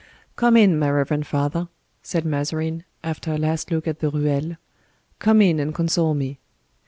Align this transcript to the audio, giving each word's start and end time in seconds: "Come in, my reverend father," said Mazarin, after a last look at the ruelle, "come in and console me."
"Come 0.35 0.57
in, 0.57 0.79
my 0.79 0.89
reverend 0.89 1.27
father," 1.27 1.67
said 2.01 2.25
Mazarin, 2.25 2.85
after 3.03 3.31
a 3.33 3.37
last 3.37 3.69
look 3.69 3.87
at 3.87 3.99
the 3.99 4.09
ruelle, 4.09 4.57
"come 5.19 5.43
in 5.43 5.59
and 5.59 5.75
console 5.75 6.15
me." 6.15 6.39